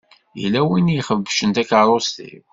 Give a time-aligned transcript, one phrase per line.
[0.41, 2.43] Yella win i ixebcen takeṛṛust-iw.